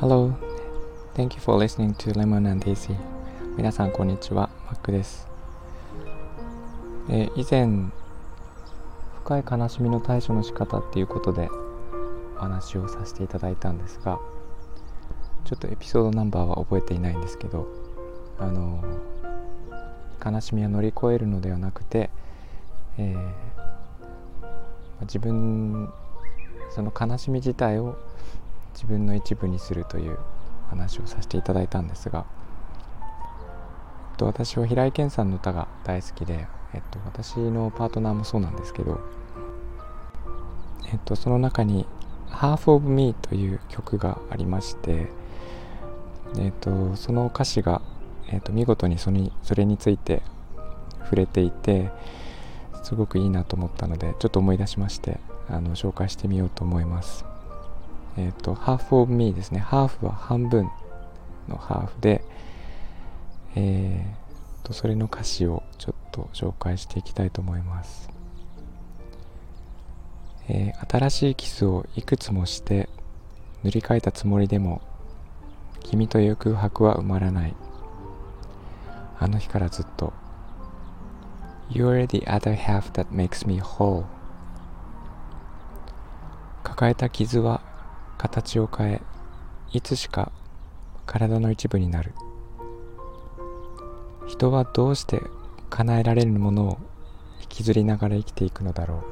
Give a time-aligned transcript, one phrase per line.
[0.00, 0.34] Hello,
[1.14, 2.96] thank you for listening to Lemon and Daisy.
[3.58, 5.28] 皆さんこんにちは、マックです、
[7.10, 7.90] えー以前
[9.22, 11.50] 深い悲しみの対処の仕方っていうことで
[12.38, 14.18] お話をさせていただいたんですが
[15.44, 17.68] ちょっとエピソードナンバーは覚えていないんですけど
[18.38, 18.82] あの
[20.24, 22.08] 悲しみを乗り越えるのではなくて、
[22.96, 23.59] えー
[25.02, 25.92] 自分
[26.70, 27.96] その悲しみ自体を
[28.74, 30.18] 自分の一部にするという
[30.68, 32.24] 話をさせていただいたんですが、
[34.12, 39.00] えっと、私は平井堅さんの歌が大好きで、えっと、私のパートナーもそうなんですけど、
[40.92, 41.86] えっと、その中に
[42.30, 45.10] 「Half of Me」という曲がありまして、
[46.38, 47.82] えっと、その歌詞が、
[48.28, 50.22] えっと、見事にそれにそれについて
[51.02, 51.90] 触れていて
[52.90, 57.24] すごくいいなと思ったのでちょっと思い出しましてあの紹介してみようと思います。
[58.16, 59.60] えっ、と、half of me ですね。
[59.64, 60.68] half は半分
[61.48, 62.24] のハーフで、
[63.54, 68.10] えー、と、それの歌詞をちょっと紹介していきたいと思います。
[70.48, 72.88] えー新しいキスをいくつもして
[73.62, 74.82] 塗り替えたつもりでも
[75.84, 77.54] 君という空白は埋まらない
[79.20, 80.12] あの日からずっと
[81.72, 84.04] You're the other half that makes me whole.
[86.64, 87.60] 抱えた傷は
[88.18, 89.00] 形を変え
[89.72, 90.32] いつしか
[91.06, 92.12] 体の一部になる。
[94.26, 95.22] 人はどうして
[95.70, 96.78] 叶えられるものを
[97.40, 99.02] 引きずりながら生きていくのだろう。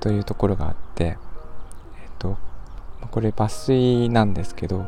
[0.00, 1.18] というところがあってえっ
[2.18, 2.36] と
[3.12, 4.86] これ抜粋なんですけど、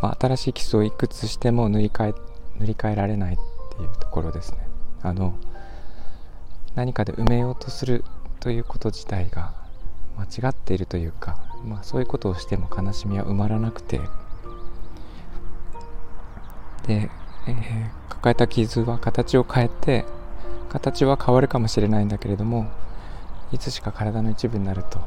[0.00, 2.14] まあ、新しい基礎をいくつしても塗り替え
[2.58, 3.38] 塗り替えられない
[3.80, 4.58] いうところですね。
[5.02, 5.34] あの
[6.74, 8.04] 何かで埋めようとする
[8.38, 9.54] ということ自体が
[10.16, 14.00] 間違っているというか、まあ、そういうことをしても悲しみは埋まらなくて。
[16.86, 17.10] で、
[17.46, 20.04] えー抱えた傷は形を変えて
[20.68, 22.70] 形は変わるかもしれないんだけれども
[23.50, 25.00] いつしか体の一部になると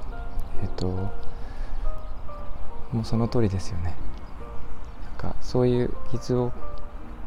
[0.63, 0.87] えっ、と
[2.91, 3.95] もうその通りですよね。
[5.05, 6.51] なんかそういう傷を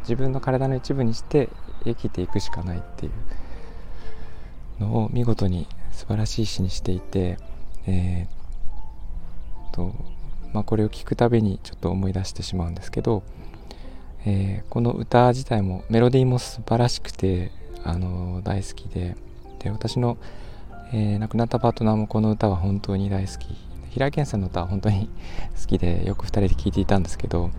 [0.07, 1.49] 自分の体の一部にして
[1.85, 3.11] 生きていくしかないってい
[4.81, 7.39] うのを見事に素晴らしい詩にしていて、
[7.87, 9.95] えーと
[10.53, 13.23] まあ、これを聞くたびにちょっと思い出してしまうんですけど、
[14.25, 17.51] えーこの歌自体もメロディーも素晴らしくて、
[17.83, 19.17] あの大好きで
[19.59, 20.19] で私の、
[20.93, 23.67] えー亡くなったパートナーもこの歌は本当に大好き。
[23.91, 25.09] 平井堅さんの歌は本当に
[25.59, 27.51] 好きでよく2人で聴いていたんですけど、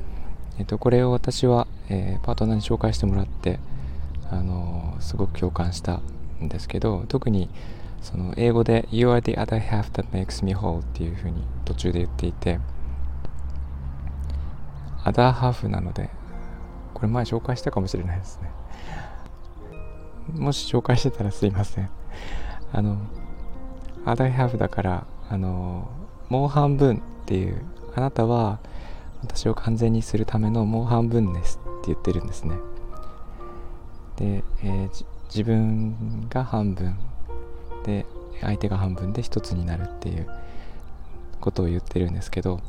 [0.60, 3.60] えー、とこれを私は、えーパートナーに紹介してもらって、
[4.30, 6.02] あのすごく共感した
[6.42, 7.50] んですけど特に
[8.02, 12.60] その英語で「You are the other half that makes me whole」っていう風に途中で言っていて
[15.04, 16.10] 「other half」なので
[16.94, 18.52] これ前紹介したかもしれないですね。
[20.36, 21.90] もし紹介してたらすいません。
[22.74, 22.98] あの
[24.06, 25.88] 「other half」だからあの
[26.30, 27.62] もう半分っていう
[27.96, 28.60] あなたは
[29.22, 31.60] 私を完全にするためのもう半分です。
[31.88, 32.58] 言ってるんですね。
[34.18, 36.98] で、えー自分が半分
[37.84, 38.06] で
[38.42, 40.28] 相手が半分で一つになるっていう
[41.40, 42.62] ことを言ってるんですけど、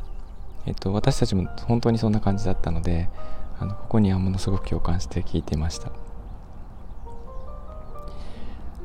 [0.67, 3.09] えっと、私たちも本当にそんな感じだったので
[3.59, 5.91] あのここにはものすごく共感して聞いていました、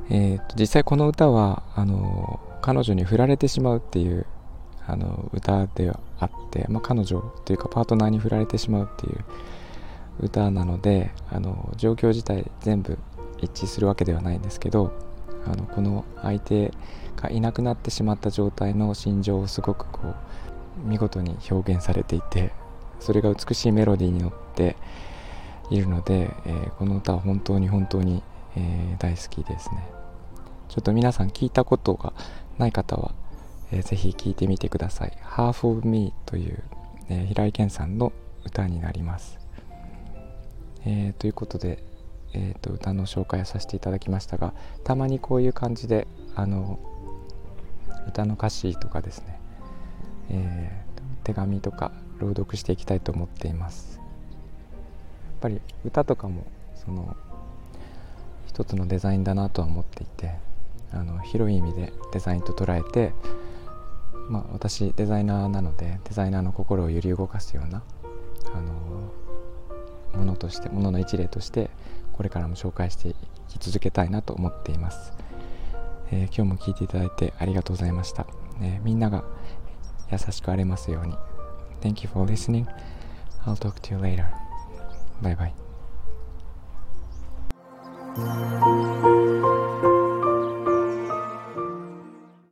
[0.10, 4.26] えーと実際この歌はあの彼女に振られてしまうっていう
[4.88, 9.24] あの歌ではあって、まあ、彼女というかパートナーに振られてしまうっていう
[10.20, 12.98] 歌なのであの状況自体全部
[13.40, 14.94] 一致するわけではないんですけど
[15.46, 16.72] あのこの相手
[17.16, 22.52] がいなくなってしまった状態の心情をすごくこう見事に表現されていて
[23.00, 24.78] それが美しいメロディーに乗って
[25.70, 28.24] いるので、えーこの歌は本当に本当に、
[28.56, 29.90] えー大好きですね。
[30.70, 32.14] ちょっと皆さん聞いたことが
[32.58, 33.14] ない方は、
[33.72, 36.64] えーぜひ聞いてみてください「Half of Me」という、
[37.10, 38.14] えー平井堅さんの
[38.46, 39.40] 歌になります、
[40.86, 41.84] えーということで、
[42.34, 44.54] えー、と歌の紹介をさせていただきましたが
[44.84, 46.80] たまにこういう感じであの
[48.08, 49.40] 歌の歌詞とかですね、
[50.30, 50.84] えー
[51.24, 53.98] 手紙とか朗読していきたいと思っています。
[53.98, 54.06] やっ
[55.42, 56.46] ぱり歌とかも
[56.76, 57.16] その
[58.48, 60.36] 一つのデザインだなとは思っていて
[60.92, 63.14] あの広い意味でデザインと捉えて、
[64.30, 67.84] まあ、私デザイナーなのでデザイナーの心を揺り動かすような
[68.54, 69.12] あの
[70.14, 71.70] ものとしてものの一例として
[72.14, 73.16] これからも紹介してい
[73.50, 75.14] き続けたいなと思っています、
[76.12, 78.28] えー、今日も聞いていただいてありがとうございました、
[78.62, 79.24] えー、みんなが
[80.12, 81.16] 優しくあれますように。
[81.82, 82.66] Thank you for listening.
[83.46, 84.26] I'll talk to you later.
[85.22, 85.54] バイバイ